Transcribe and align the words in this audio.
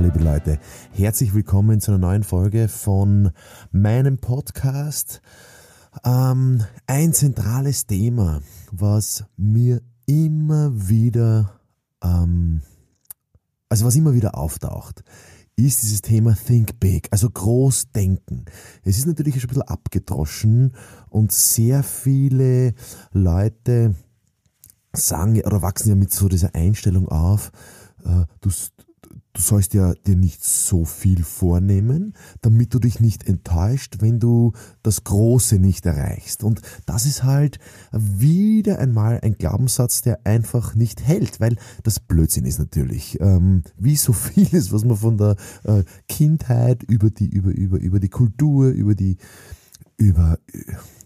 Liebe 0.00 0.20
Leute, 0.20 0.58
herzlich 0.92 1.34
willkommen 1.34 1.80
zu 1.80 1.90
einer 1.90 1.98
neuen 1.98 2.22
Folge 2.24 2.68
von 2.68 3.30
meinem 3.72 4.18
Podcast. 4.18 5.20
Ähm, 6.02 6.64
ein 6.86 7.12
zentrales 7.12 7.86
Thema, 7.86 8.40
was 8.70 9.24
mir 9.36 9.82
immer 10.06 10.88
wieder, 10.88 11.60
ähm, 12.02 12.62
also 13.68 13.84
was 13.84 13.94
immer 13.94 14.14
wieder 14.14 14.36
auftaucht, 14.36 15.04
ist 15.56 15.82
dieses 15.82 16.00
Thema 16.00 16.34
Think 16.34 16.80
Big, 16.80 17.08
also 17.10 17.28
groß 17.28 17.92
denken. 17.92 18.46
Es 18.82 18.98
ist 18.98 19.06
natürlich 19.06 19.34
schon 19.34 19.50
ein 19.50 19.54
bisschen 19.54 19.68
abgedroschen 19.68 20.72
und 21.10 21.32
sehr 21.32 21.82
viele 21.82 22.74
Leute 23.12 23.94
sagen 24.92 25.40
oder 25.42 25.62
wachsen 25.62 25.90
ja 25.90 25.94
mit 25.94 26.12
so 26.12 26.28
dieser 26.28 26.54
Einstellung 26.54 27.08
auf, 27.08 27.52
äh, 28.04 28.24
du 28.40 28.50
sollst 29.42 29.74
ja 29.74 29.94
dir 30.06 30.16
nicht 30.16 30.44
so 30.44 30.84
viel 30.84 31.22
vornehmen, 31.24 32.14
damit 32.40 32.72
du 32.74 32.78
dich 32.78 33.00
nicht 33.00 33.28
enttäuscht, 33.28 33.96
wenn 34.00 34.18
du 34.18 34.52
das 34.82 35.04
Große 35.04 35.58
nicht 35.58 35.84
erreichst. 35.86 36.42
Und 36.42 36.62
das 36.86 37.06
ist 37.06 37.24
halt 37.24 37.58
wieder 37.92 38.78
einmal 38.78 39.20
ein 39.22 39.34
Glaubenssatz, 39.34 40.02
der 40.02 40.26
einfach 40.26 40.74
nicht 40.74 41.02
hält, 41.02 41.40
weil 41.40 41.56
das 41.82 42.00
Blödsinn 42.00 42.46
ist 42.46 42.58
natürlich, 42.58 43.20
ähm, 43.20 43.62
wie 43.76 43.96
so 43.96 44.12
vieles, 44.12 44.72
was 44.72 44.84
man 44.84 44.96
von 44.96 45.18
der 45.18 45.36
äh, 45.64 45.84
Kindheit 46.08 46.82
über 46.84 47.10
die, 47.10 47.28
über, 47.28 47.50
über, 47.50 47.78
über 47.78 48.00
die 48.00 48.08
Kultur, 48.08 48.68
über 48.68 48.94
die, 48.94 49.16
über, 50.02 50.38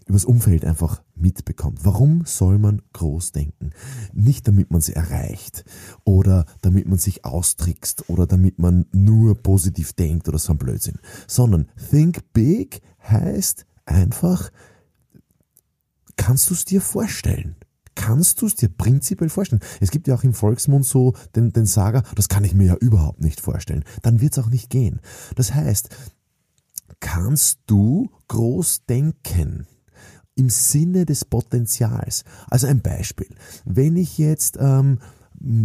übers 0.07 0.25
Umfeld 0.25 0.65
einfach 0.65 1.03
mitbekommt. 1.15 1.79
Warum 1.83 2.23
soll 2.25 2.57
man 2.57 2.81
groß 2.93 3.31
denken? 3.31 3.71
Nicht 4.13 4.47
damit 4.47 4.71
man 4.71 4.81
sie 4.81 4.93
erreicht 4.93 5.63
oder 6.03 6.45
damit 6.61 6.87
man 6.87 6.97
sich 6.97 7.25
austrickst 7.25 8.09
oder 8.09 8.25
damit 8.25 8.59
man 8.59 8.85
nur 8.91 9.35
positiv 9.35 9.93
denkt 9.93 10.27
oder 10.27 10.39
so 10.39 10.53
ein 10.53 10.57
Blödsinn, 10.57 10.99
sondern 11.27 11.67
think 11.89 12.33
big 12.33 12.81
heißt 13.03 13.65
einfach, 13.85 14.51
kannst 16.15 16.49
du 16.49 16.53
es 16.53 16.65
dir 16.65 16.81
vorstellen? 16.81 17.55
Kannst 17.95 18.41
du 18.41 18.45
es 18.45 18.55
dir 18.55 18.69
prinzipiell 18.69 19.29
vorstellen? 19.29 19.61
Es 19.79 19.89
gibt 19.89 20.07
ja 20.07 20.13
auch 20.13 20.23
im 20.23 20.35
Volksmund 20.35 20.85
so 20.85 21.13
den, 21.35 21.51
den 21.51 21.65
Sager, 21.65 22.03
das 22.15 22.29
kann 22.29 22.43
ich 22.43 22.53
mir 22.53 22.67
ja 22.67 22.75
überhaupt 22.75 23.21
nicht 23.21 23.41
vorstellen. 23.41 23.83
Dann 24.03 24.21
wird 24.21 24.37
es 24.37 24.43
auch 24.43 24.49
nicht 24.49 24.69
gehen. 24.69 25.01
Das 25.35 25.55
heißt, 25.55 25.89
kannst 26.99 27.59
du 27.67 28.09
groß 28.27 28.85
denken? 28.85 29.67
im 30.37 30.49
Sinne 30.49 31.05
des 31.05 31.25
Potenzials. 31.25 32.23
Also 32.49 32.67
ein 32.67 32.81
Beispiel. 32.81 33.35
Wenn 33.65 33.97
ich 33.97 34.17
jetzt 34.17 34.57
ähm, 34.59 34.99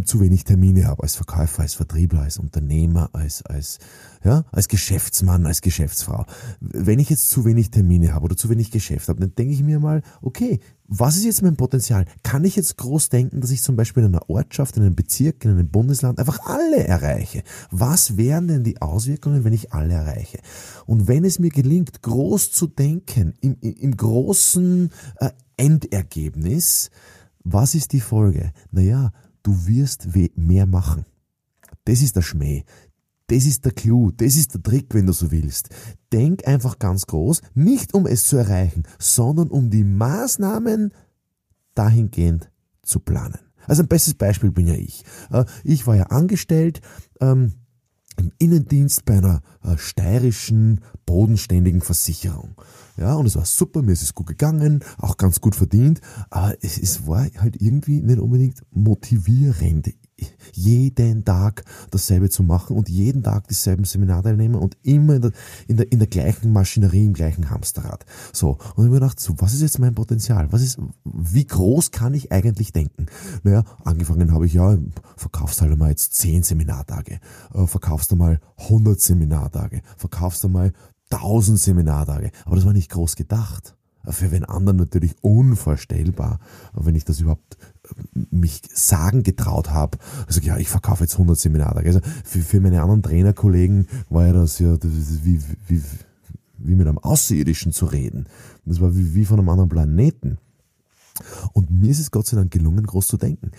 zu 0.04 0.20
wenig 0.20 0.44
Termine 0.44 0.86
habe 0.86 1.02
als 1.02 1.16
Verkäufer, 1.16 1.62
als 1.62 1.74
Vertriebler, 1.74 2.22
als 2.22 2.38
Unternehmer, 2.38 3.08
als, 3.14 3.42
als, 3.42 3.78
ja, 4.22 4.44
als 4.52 4.68
Geschäftsmann, 4.68 5.46
als 5.46 5.62
Geschäftsfrau. 5.62 6.26
Wenn 6.60 6.98
ich 6.98 7.08
jetzt 7.08 7.30
zu 7.30 7.44
wenig 7.44 7.70
Termine 7.70 8.12
habe 8.12 8.26
oder 8.26 8.36
zu 8.36 8.50
wenig 8.50 8.70
Geschäft 8.70 9.08
habe, 9.08 9.20
dann 9.20 9.34
denke 9.34 9.54
ich 9.54 9.62
mir 9.62 9.80
mal, 9.80 10.02
okay, 10.20 10.60
was 10.88 11.16
ist 11.16 11.24
jetzt 11.24 11.42
mein 11.42 11.56
Potenzial? 11.56 12.04
Kann 12.22 12.44
ich 12.44 12.54
jetzt 12.54 12.76
groß 12.76 13.08
denken, 13.08 13.40
dass 13.40 13.50
ich 13.50 13.62
zum 13.62 13.76
Beispiel 13.76 14.02
in 14.02 14.14
einer 14.14 14.28
Ortschaft, 14.28 14.76
in 14.76 14.82
einem 14.82 14.94
Bezirk, 14.94 15.42
in 15.44 15.52
einem 15.52 15.68
Bundesland 15.68 16.18
einfach 16.18 16.40
alle 16.44 16.86
erreiche? 16.86 17.42
Was 17.70 18.18
wären 18.18 18.48
denn 18.48 18.64
die 18.64 18.82
Auswirkungen, 18.82 19.44
wenn 19.44 19.54
ich 19.54 19.72
alle 19.72 19.94
erreiche? 19.94 20.38
Und 20.84 21.08
wenn 21.08 21.24
es 21.24 21.38
mir 21.38 21.50
gelingt, 21.50 22.02
groß 22.02 22.52
zu 22.52 22.66
denken, 22.66 23.32
im, 23.40 23.56
im 23.60 23.96
großen 23.96 24.90
äh, 25.16 25.30
Endergebnis, 25.56 26.90
was 27.42 27.74
ist 27.74 27.92
die 27.92 28.00
Folge? 28.00 28.52
Naja, 28.70 29.12
du 29.42 29.66
wirst 29.66 30.08
mehr 30.36 30.66
machen. 30.66 31.04
Das 31.84 32.02
ist 32.02 32.16
der 32.16 32.22
Schmäh. 32.22 32.64
Das 33.28 33.46
ist 33.46 33.64
der 33.64 33.72
Clou, 33.72 34.10
das 34.10 34.36
ist 34.36 34.54
der 34.54 34.62
Trick, 34.62 34.94
wenn 34.94 35.06
du 35.06 35.12
so 35.12 35.30
willst. 35.30 35.70
Denk 36.12 36.46
einfach 36.46 36.78
ganz 36.78 37.06
groß, 37.06 37.40
nicht 37.54 37.94
um 37.94 38.06
es 38.06 38.26
zu 38.26 38.36
erreichen, 38.36 38.82
sondern 38.98 39.48
um 39.48 39.70
die 39.70 39.84
Maßnahmen 39.84 40.92
dahingehend 41.74 42.50
zu 42.82 43.00
planen. 43.00 43.38
Also 43.66 43.82
ein 43.82 43.88
bestes 43.88 44.14
Beispiel 44.14 44.50
bin 44.50 44.66
ja 44.66 44.74
ich. 44.74 45.04
Äh, 45.30 45.44
ich 45.64 45.86
war 45.86 45.96
ja 45.96 46.04
angestellt 46.04 46.80
ähm, 47.20 47.54
im 48.18 48.32
Innendienst 48.38 49.04
bei 49.04 49.18
einer 49.18 49.40
äh, 49.62 49.76
steirischen, 49.76 50.80
bodenständigen 51.06 51.80
Versicherung. 51.80 52.54
Ja, 52.96 53.14
und 53.14 53.26
es 53.26 53.36
war 53.36 53.46
super, 53.46 53.82
mir 53.82 53.92
ist 53.92 54.02
es 54.02 54.14
gut 54.14 54.26
gegangen, 54.26 54.84
auch 54.98 55.16
ganz 55.16 55.40
gut 55.40 55.54
verdient, 55.54 56.00
aber 56.30 56.54
es, 56.62 56.78
es 56.78 57.06
war 57.06 57.26
halt 57.38 57.60
irgendwie 57.60 58.00
nicht 58.00 58.20
unbedingt 58.20 58.62
motivierend 58.70 59.94
jeden 60.52 61.24
Tag 61.24 61.64
dasselbe 61.90 62.30
zu 62.30 62.42
machen 62.42 62.76
und 62.76 62.88
jeden 62.88 63.22
Tag 63.22 63.48
dieselben 63.48 63.84
Seminarteilnehmer 63.84 64.60
und 64.60 64.76
immer 64.82 65.16
in 65.16 65.22
der, 65.22 65.32
in 65.68 65.76
der, 65.76 65.92
in 65.92 65.98
der 65.98 66.08
gleichen 66.08 66.52
Maschinerie, 66.52 67.06
im 67.06 67.12
gleichen 67.12 67.50
Hamsterrad. 67.50 68.04
So. 68.32 68.58
Und 68.76 68.84
ich 68.84 68.90
mir 68.90 69.00
gedacht, 69.00 69.20
so, 69.20 69.34
was 69.38 69.54
ist 69.54 69.62
jetzt 69.62 69.78
mein 69.78 69.94
Potenzial? 69.94 70.52
Was 70.52 70.62
ist, 70.62 70.78
wie 71.04 71.46
groß 71.46 71.90
kann 71.90 72.14
ich 72.14 72.32
eigentlich 72.32 72.72
denken? 72.72 73.06
Naja, 73.42 73.64
angefangen 73.84 74.32
habe 74.32 74.46
ich 74.46 74.54
ja, 74.54 74.78
verkaufst 75.16 75.60
halt 75.60 75.72
einmal 75.72 75.90
jetzt 75.90 76.14
10 76.14 76.42
Seminartage, 76.42 77.20
äh, 77.54 77.66
verkaufst 77.66 78.12
einmal 78.12 78.40
100 78.58 79.00
Seminartage, 79.00 79.82
verkaufst 79.96 80.44
einmal 80.44 80.72
1000 81.10 81.58
Seminartage. 81.58 82.30
Aber 82.44 82.56
das 82.56 82.64
war 82.64 82.72
nicht 82.72 82.90
groß 82.90 83.16
gedacht 83.16 83.76
für 84.08 84.28
den 84.28 84.44
anderen 84.44 84.78
natürlich 84.78 85.14
unvorstellbar, 85.20 86.40
wenn 86.74 86.94
ich 86.94 87.04
das 87.04 87.20
überhaupt 87.20 87.56
äh, 87.84 88.26
mich 88.30 88.62
sagen 88.72 89.22
getraut 89.22 89.70
habe. 89.70 89.98
Also 90.26 90.40
ja, 90.40 90.56
ich 90.58 90.68
verkaufe 90.68 91.04
jetzt 91.04 91.14
100 91.14 91.38
Seminare. 91.38 91.80
Also 91.80 92.00
für, 92.24 92.40
für 92.40 92.60
meine 92.60 92.82
anderen 92.82 93.02
Trainerkollegen 93.02 93.86
war 94.08 94.26
ja 94.26 94.32
das 94.32 94.58
ja 94.58 94.76
das 94.76 94.90
wie, 95.24 95.40
wie, 95.68 95.82
wie 96.58 96.74
mit 96.74 96.86
einem 96.86 96.98
Außerirdischen 96.98 97.72
zu 97.72 97.86
reden. 97.86 98.26
Das 98.64 98.80
war 98.80 98.96
wie, 98.96 99.14
wie 99.14 99.24
von 99.24 99.38
einem 99.38 99.48
anderen 99.48 99.68
Planeten. 99.68 100.38
Und 101.52 101.70
mir 101.70 101.90
ist 101.90 102.00
es 102.00 102.10
Gott 102.10 102.26
sei 102.26 102.36
Dank 102.36 102.50
gelungen, 102.50 102.86
groß 102.86 103.06
zu 103.06 103.16
denken. 103.16 103.50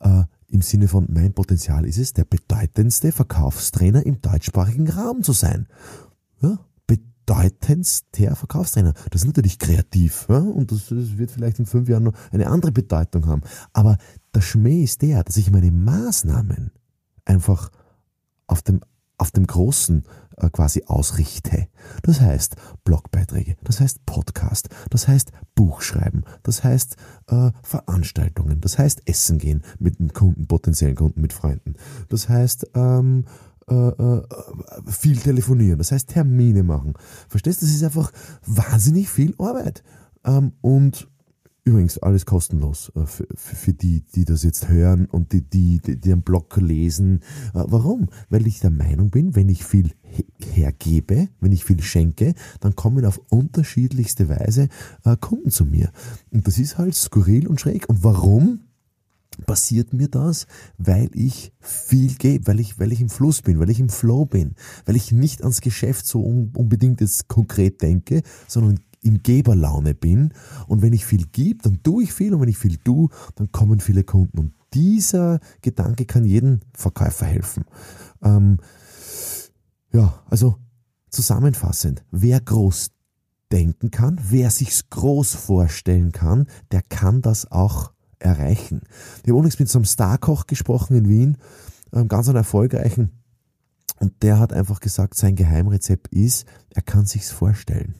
Äh, 0.00 0.24
Im 0.48 0.62
Sinne 0.62 0.88
von, 0.88 1.06
mein 1.10 1.32
Potenzial 1.32 1.84
ist 1.84 1.98
es, 1.98 2.12
der 2.12 2.24
bedeutendste 2.24 3.12
Verkaufstrainer 3.12 4.04
im 4.04 4.20
deutschsprachigen 4.20 4.88
Raum 4.88 5.22
zu 5.22 5.32
sein. 5.32 5.66
Ja, 6.40 6.58
bedeutendster 7.32 8.36
Verkaufstrainer. 8.36 8.94
Das 9.10 9.22
ist 9.22 9.26
natürlich 9.26 9.58
kreativ 9.58 10.26
ja? 10.28 10.38
und 10.38 10.70
das, 10.70 10.88
das, 10.88 11.16
wird 11.18 11.30
vielleicht 11.30 11.58
in 11.58 11.66
fünf 11.66 11.88
Jahren 11.88 12.04
noch 12.04 12.14
eine 12.30 12.46
andere 12.48 12.72
Bedeutung 12.72 13.26
haben. 13.26 13.42
Aber 13.72 13.96
der 14.34 14.40
Schmäh 14.40 14.82
ist 14.84 15.02
der, 15.02 15.24
dass 15.24 15.36
ich 15.36 15.50
meine 15.50 15.70
Maßnahmen 15.70 16.72
einfach 17.24 17.70
auf 18.46 18.62
dem, 18.62 18.80
auf 19.18 19.30
dem 19.30 19.46
Großen 19.46 20.04
äh, 20.36 20.50
quasi 20.50 20.84
ausrichte. 20.86 21.68
Das 22.02 22.20
heißt 22.20 22.56
Blogbeiträge, 22.84 23.56
das 23.62 23.80
heißt 23.80 24.04
Podcast, 24.04 24.68
das 24.90 25.08
heißt 25.08 25.32
Buchschreiben, 25.54 26.24
das 26.42 26.64
heißt 26.64 26.96
äh, 27.28 27.50
Veranstaltungen, 27.62 28.60
das 28.60 28.78
heißt 28.78 29.02
Essen 29.06 29.38
gehen 29.38 29.62
mit 29.78 30.00
einem 30.00 30.12
Kunden, 30.12 30.46
potenziellen 30.46 30.96
Kunden, 30.96 31.20
mit 31.20 31.32
Freunden. 31.32 31.74
Das 32.08 32.28
heißt 32.28 32.70
ähm, 32.74 33.24
äh, 33.24 33.28
äh, 33.28 33.51
viel 34.86 35.16
telefonieren, 35.16 35.78
das 35.78 35.92
heißt 35.92 36.08
Termine 36.08 36.62
machen. 36.62 36.94
Verstehst 37.28 37.62
du? 37.62 37.66
Das 37.66 37.74
ist 37.74 37.84
einfach 37.84 38.12
wahnsinnig 38.46 39.08
viel 39.08 39.34
Arbeit. 39.38 39.82
Ähm, 40.24 40.52
und 40.60 41.08
übrigens 41.64 41.98
alles 41.98 42.26
kostenlos 42.26 42.92
äh, 42.96 43.06
für, 43.06 43.26
für, 43.34 43.72
die, 43.72 44.02
die 44.14 44.24
das 44.24 44.42
jetzt 44.42 44.68
hören 44.68 45.06
und 45.06 45.32
die, 45.32 45.42
die, 45.42 45.80
die, 45.80 46.12
einen 46.12 46.22
Blog 46.22 46.56
lesen. 46.56 47.20
Äh, 47.54 47.64
warum? 47.66 48.08
Weil 48.30 48.46
ich 48.46 48.60
der 48.60 48.70
Meinung 48.70 49.10
bin, 49.10 49.36
wenn 49.36 49.48
ich 49.48 49.64
viel 49.64 49.92
hergebe, 50.40 51.28
wenn 51.40 51.52
ich 51.52 51.64
viel 51.64 51.82
schenke, 51.82 52.34
dann 52.60 52.74
kommen 52.74 53.04
auf 53.04 53.20
unterschiedlichste 53.30 54.28
Weise 54.28 54.68
äh, 55.04 55.16
Kunden 55.16 55.50
zu 55.50 55.64
mir. 55.64 55.92
Und 56.30 56.46
das 56.46 56.58
ist 56.58 56.78
halt 56.78 56.94
skurril 56.94 57.46
und 57.46 57.60
schräg. 57.60 57.88
Und 57.88 58.02
warum? 58.02 58.60
Passiert 59.46 59.92
mir 59.92 60.08
das, 60.08 60.46
weil 60.78 61.10
ich 61.14 61.52
viel 61.60 62.14
gebe, 62.14 62.46
weil 62.46 62.60
ich, 62.60 62.78
weil 62.78 62.92
ich 62.92 63.00
im 63.00 63.08
Fluss 63.08 63.42
bin, 63.42 63.58
weil 63.58 63.70
ich 63.70 63.80
im 63.80 63.88
Flow 63.88 64.24
bin, 64.24 64.54
weil 64.84 64.96
ich 64.96 65.12
nicht 65.12 65.42
ans 65.42 65.60
Geschäft 65.60 66.06
so 66.06 66.22
unbedingt 66.22 67.00
jetzt 67.00 67.28
konkret 67.28 67.82
denke, 67.82 68.22
sondern 68.46 68.80
in 69.02 69.22
Geberlaune 69.22 69.94
bin. 69.94 70.32
Und 70.68 70.82
wenn 70.82 70.92
ich 70.92 71.04
viel 71.04 71.26
gebe, 71.26 71.62
dann 71.62 71.82
tue 71.82 72.04
ich 72.04 72.12
viel 72.12 72.34
und 72.34 72.40
wenn 72.40 72.48
ich 72.48 72.58
viel 72.58 72.78
tue, 72.78 73.08
dann 73.34 73.50
kommen 73.52 73.80
viele 73.80 74.04
Kunden. 74.04 74.38
Und 74.38 74.52
dieser 74.74 75.40
Gedanke 75.60 76.06
kann 76.06 76.24
jedem 76.24 76.60
Verkäufer 76.72 77.26
helfen. 77.26 77.64
Ähm, 78.22 78.58
ja, 79.92 80.22
also 80.30 80.56
zusammenfassend, 81.10 82.04
wer 82.10 82.40
groß 82.40 82.90
denken 83.50 83.90
kann, 83.90 84.18
wer 84.30 84.50
sich's 84.50 84.88
groß 84.88 85.34
vorstellen 85.34 86.12
kann, 86.12 86.46
der 86.70 86.80
kann 86.82 87.20
das 87.20 87.50
auch 87.52 87.92
erreichen. 88.22 88.82
Ich 89.16 89.28
habe 89.28 89.38
übrigens 89.38 89.58
mit 89.58 89.68
so 89.68 89.78
einem 89.78 89.84
Starkoch 89.84 90.46
gesprochen 90.46 90.96
in 90.96 91.08
Wien, 91.08 91.38
einem 91.90 92.08
ganz 92.08 92.28
einen 92.28 92.36
erfolgreichen, 92.36 93.10
und 94.02 94.22
der 94.22 94.40
hat 94.40 94.52
einfach 94.52 94.80
gesagt, 94.80 95.14
sein 95.14 95.36
Geheimrezept 95.36 96.08
ist, 96.08 96.44
er 96.70 96.82
kann 96.82 97.06
sich's 97.06 97.30
vorstellen. 97.30 97.94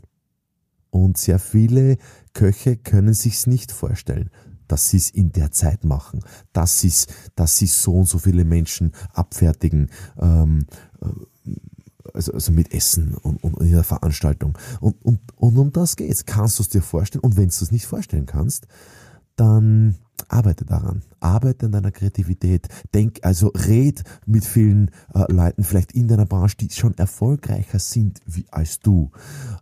Und 0.91 1.17
sehr 1.17 1.39
viele 1.39 1.97
Köche 2.35 2.77
können 2.77 3.15
sich's 3.15 3.47
nicht 3.47 3.71
vorstellen, 3.71 4.31
dass 4.67 4.91
sie 4.91 4.97
es 4.97 5.11
in 5.11 5.31
der 5.31 5.53
Zeit 5.53 5.85
machen, 5.85 6.25
dass 6.53 6.81
sie 6.81 6.93
dass 7.37 7.57
sie 7.57 7.67
so 7.67 7.95
und 7.95 8.09
so 8.09 8.19
viele 8.19 8.45
Menschen 8.45 8.93
abfertigen, 9.13 9.91
ähm, 10.21 10.67
äh, 11.01 11.53
also, 12.13 12.33
also 12.33 12.51
mit 12.51 12.75
Essen 12.75 13.15
und, 13.15 13.43
und 13.45 13.61
in 13.61 13.71
der 13.71 13.85
Veranstaltung. 13.85 14.59
Und, 14.81 15.01
und, 15.05 15.21
und 15.37 15.57
um 15.57 15.73
das 15.73 15.95
geht's. 15.95 16.27
Kannst 16.27 16.59
du 16.59 16.65
es 16.65 16.69
dir 16.69 16.83
vorstellen? 16.83 17.23
Und 17.23 17.37
wenn 17.37 17.49
du 17.49 17.55
es 17.55 17.71
nicht 17.71 17.87
vorstellen 17.87 18.27
kannst, 18.27 18.67
dann 19.37 19.97
arbeite 20.29 20.65
daran, 20.65 21.03
arbeite 21.21 21.67
an 21.67 21.73
deiner 21.73 21.91
Kreativität, 21.91 22.69
denk, 22.95 23.19
also 23.23 23.49
red 23.49 24.03
mit 24.27 24.45
vielen 24.45 24.91
äh, 25.15 25.31
Leuten 25.31 25.65
vielleicht 25.65 25.93
in 25.93 26.09
deiner 26.09 26.27
Branche, 26.27 26.57
die 26.57 26.71
schon 26.71 26.97
erfolgreicher 26.97 27.79
sind 27.79 28.21
wie 28.27 28.47
als 28.51 28.81
du. 28.81 29.11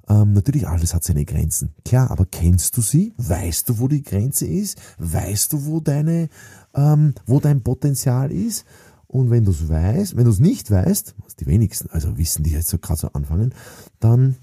Ähm, 0.08 0.32
natürlich, 0.32 0.68
alles 0.68 0.94
hat 0.94 1.04
seine 1.04 1.24
Grenzen, 1.24 1.70
klar, 1.84 2.10
aber 2.10 2.26
kennst 2.26 2.76
du 2.76 2.82
sie? 2.82 3.14
Weißt 3.16 3.68
du, 3.68 3.78
wo 3.78 3.88
die 3.88 4.02
Grenze 4.02 4.46
ist? 4.46 4.80
Weißt 4.98 5.52
du, 5.52 5.66
wo 5.66 5.80
deine, 5.80 6.28
ähm, 6.74 7.14
wo 7.26 7.40
dein 7.40 7.62
Potenzial 7.62 8.30
ist? 8.30 8.64
Und 9.06 9.30
wenn 9.30 9.44
du 9.44 9.50
es 9.50 9.68
weißt, 9.68 10.16
wenn 10.16 10.24
du 10.24 10.30
es 10.30 10.38
nicht 10.38 10.70
weißt, 10.70 11.16
was 11.24 11.34
die 11.34 11.46
wenigsten, 11.46 11.90
also 11.90 12.16
wissen 12.16 12.44
die 12.44 12.52
jetzt 12.52 12.68
so 12.68 12.78
gerade 12.78 13.00
so 13.00 13.08
anfangen, 13.08 13.52
dann 13.98 14.36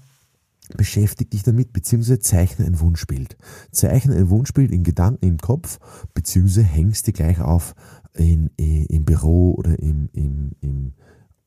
beschäftige 0.76 1.30
dich 1.30 1.42
damit, 1.42 1.72
beziehungsweise 1.72 2.20
zeichne 2.20 2.66
ein 2.66 2.80
Wunschbild. 2.80 3.36
Zeichne 3.70 4.16
ein 4.16 4.30
Wunschbild 4.30 4.70
in 4.70 4.84
Gedanken 4.84 5.26
im 5.26 5.38
Kopf, 5.38 5.78
beziehungsweise 6.14 6.64
hängst 6.64 7.06
dir 7.06 7.12
gleich 7.12 7.40
auf 7.40 7.74
in, 8.14 8.50
in, 8.56 8.86
im 8.86 9.04
Büro 9.04 9.54
oder 9.54 9.78
im, 9.78 10.08
im, 10.12 10.52
im 10.60 10.92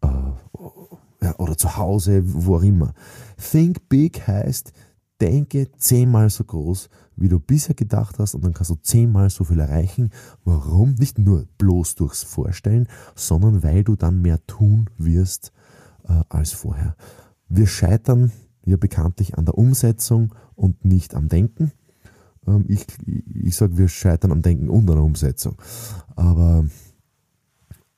äh, 0.01 1.33
oder 1.37 1.57
zu 1.57 1.77
Hause, 1.77 2.23
wo 2.25 2.55
auch 2.55 2.63
immer. 2.63 2.93
Think 3.37 3.89
big 3.89 4.27
heißt, 4.27 4.73
denke 5.19 5.71
zehnmal 5.77 6.29
so 6.29 6.43
groß, 6.43 6.89
wie 7.15 7.29
du 7.29 7.39
bisher 7.39 7.75
gedacht 7.75 8.17
hast 8.17 8.33
und 8.33 8.43
dann 8.43 8.53
kannst 8.53 8.71
du 8.71 8.75
zehnmal 8.75 9.29
so 9.29 9.43
viel 9.43 9.59
erreichen. 9.59 10.09
Warum? 10.43 10.95
Nicht 10.95 11.19
nur 11.19 11.45
bloß 11.59 11.95
durchs 11.95 12.23
Vorstellen, 12.23 12.87
sondern 13.15 13.61
weil 13.61 13.83
du 13.83 13.95
dann 13.95 14.21
mehr 14.21 14.43
tun 14.47 14.89
wirst 14.97 15.51
äh, 16.07 16.23
als 16.29 16.53
vorher. 16.53 16.95
Wir 17.47 17.67
scheitern 17.67 18.31
ja 18.65 18.77
bekanntlich 18.77 19.37
an 19.37 19.45
der 19.45 19.57
Umsetzung 19.57 20.33
und 20.55 20.85
nicht 20.85 21.15
am 21.15 21.27
Denken. 21.29 21.71
Ähm, 22.47 22.65
ich 22.67 22.85
ich 23.33 23.55
sage, 23.55 23.77
wir 23.77 23.87
scheitern 23.87 24.31
am 24.31 24.41
Denken 24.41 24.69
und 24.69 24.89
an 24.89 24.95
der 24.95 25.03
Umsetzung. 25.03 25.57
Aber 26.15 26.65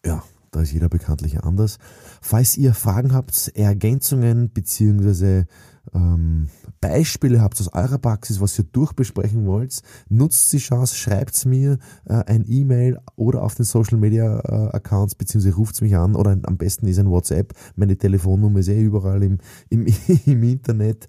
ja, 0.06 0.24
da 0.52 0.62
ist 0.62 0.72
jeder 0.72 0.90
bekanntlich 0.90 1.44
anders. 1.44 1.80
Falls 2.22 2.58
ihr 2.58 2.74
Fragen 2.74 3.14
habt, 3.14 3.52
Ergänzungen 3.56 4.52
beziehungsweise 4.52 5.48
ähm, 5.94 6.48
Beispiele 6.82 7.42
habt 7.42 7.60
aus 7.60 7.74
eurer 7.74 7.98
Praxis, 7.98 8.40
was 8.42 8.58
ihr 8.58 8.66
durchbesprechen 8.66 9.46
wollt, 9.46 9.82
nutzt 10.10 10.52
die 10.54 10.58
Chance, 10.58 10.96
schreibt 10.96 11.46
mir 11.46 11.78
äh, 12.06 12.24
ein 12.26 12.46
E-Mail 12.48 13.00
oder 13.16 13.44
auf 13.44 13.56
den 13.56 13.66
Social 13.66 13.98
Media 13.98 14.40
äh, 14.40 14.76
Accounts, 14.76 15.16
beziehungsweise 15.16 15.56
ruft 15.56 15.82
mich 15.82 15.96
an 15.96 16.16
oder 16.16 16.38
am 16.44 16.58
besten 16.58 16.88
ist 16.88 17.00
ein 17.00 17.10
WhatsApp. 17.10 17.54
Meine 17.76 17.98
Telefonnummer 17.98 18.60
ist 18.60 18.70
eh 18.70 18.82
überall 18.82 19.24
im, 19.24 19.38
im, 19.70 19.86
im 20.26 20.44
Internet 20.44 21.08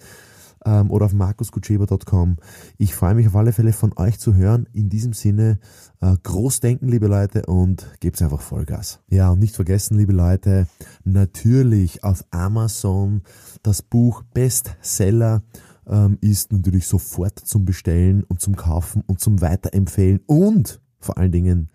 ähm, 0.64 0.90
oder 0.90 1.06
auf 1.06 1.12
markuskutscheba.com. 1.12 2.36
Ich 2.78 2.94
freue 2.94 3.14
mich 3.14 3.26
auf 3.26 3.36
alle 3.36 3.52
Fälle 3.52 3.72
von 3.72 3.92
euch 3.96 4.18
zu 4.18 4.34
hören. 4.34 4.68
In 4.72 4.88
diesem 4.88 5.12
Sinne, 5.12 5.58
äh, 6.00 6.16
Großdenken, 6.22 6.88
liebe 6.88 7.06
Leute, 7.06 7.46
und 7.46 7.86
gebt 8.00 8.20
einfach 8.22 8.40
Vollgas. 8.40 9.00
Ja, 9.08 9.30
und 9.30 9.38
nicht 9.38 9.54
vergessen, 9.54 9.98
liebe 9.98 10.12
Leute, 10.12 10.66
natürlich 11.04 12.04
auf 12.04 12.24
Amazon 12.30 13.22
das 13.62 13.82
Buch 13.82 14.22
Bestseller 14.34 15.42
ähm, 15.86 16.18
ist 16.20 16.52
natürlich 16.52 16.86
sofort 16.86 17.38
zum 17.38 17.64
Bestellen 17.64 18.22
und 18.24 18.40
zum 18.40 18.56
Kaufen 18.56 19.02
und 19.06 19.20
zum 19.20 19.40
Weiterempfehlen 19.40 20.20
und 20.26 20.80
vor 20.98 21.18
allen 21.18 21.32
Dingen 21.32 21.70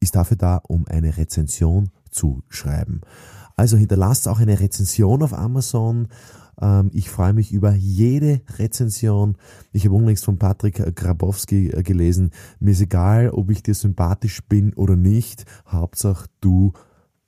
ist 0.00 0.16
dafür 0.16 0.36
da, 0.36 0.56
um 0.68 0.86
eine 0.86 1.16
Rezension 1.16 1.90
zu 2.10 2.42
schreiben. 2.48 3.00
Also 3.56 3.76
hinterlasst 3.76 4.28
auch 4.28 4.40
eine 4.40 4.60
Rezension 4.60 5.22
auf 5.22 5.32
Amazon 5.32 6.08
ich 6.92 7.10
freue 7.10 7.32
mich 7.32 7.52
über 7.52 7.74
jede 7.74 8.40
Rezension. 8.58 9.36
Ich 9.72 9.84
habe 9.84 9.94
unlängst 9.94 10.24
von 10.24 10.38
Patrick 10.38 10.94
Grabowski 10.94 11.70
äh, 11.70 11.82
gelesen. 11.82 12.30
Mir 12.60 12.72
ist 12.72 12.80
egal, 12.80 13.30
ob 13.30 13.50
ich 13.50 13.62
dir 13.62 13.74
sympathisch 13.74 14.40
bin 14.48 14.72
oder 14.74 14.96
nicht. 14.96 15.44
Hauptsache 15.66 16.28
du 16.40 16.72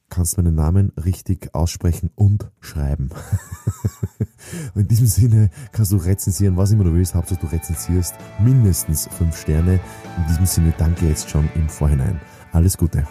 kannst 0.08 0.36
meinen 0.36 0.54
Namen 0.54 0.92
richtig 1.04 1.54
aussprechen 1.54 2.10
und 2.14 2.50
schreiben. 2.60 3.10
In 4.74 4.86
diesem 4.86 5.06
Sinne 5.06 5.50
kannst 5.72 5.92
du 5.92 5.96
rezensieren, 5.96 6.56
was 6.56 6.70
immer 6.70 6.84
du 6.84 6.94
willst. 6.94 7.14
Hauptsache 7.14 7.40
du 7.40 7.46
rezensierst 7.48 8.14
mindestens 8.38 9.08
fünf 9.08 9.36
Sterne. 9.36 9.80
In 10.16 10.26
diesem 10.28 10.46
Sinne 10.46 10.74
danke 10.78 11.08
jetzt 11.08 11.28
schon 11.28 11.48
im 11.54 11.68
Vorhinein. 11.68 12.20
Alles 12.52 12.76
Gute. 12.76 13.06